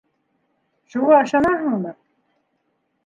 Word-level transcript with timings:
Шуға 0.95 1.19
ышанаһыңмы? 1.27 1.95